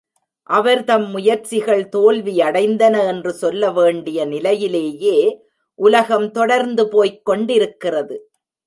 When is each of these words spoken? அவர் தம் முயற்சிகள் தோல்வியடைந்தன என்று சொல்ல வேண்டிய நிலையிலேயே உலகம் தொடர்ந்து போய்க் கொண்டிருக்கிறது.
அவர் 0.49 0.83
தம் 0.83 1.05
முயற்சிகள் 1.09 1.83
தோல்வியடைந்தன 1.95 3.07
என்று 3.07 3.33
சொல்ல 3.33 3.71
வேண்டிய 3.71 4.25
நிலையிலேயே 4.25 5.17
உலகம் 5.79 6.31
தொடர்ந்து 6.31 6.89
போய்க் 6.89 7.25
கொண்டிருக்கிறது. 7.25 8.17